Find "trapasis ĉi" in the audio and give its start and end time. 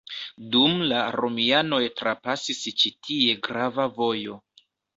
2.01-2.95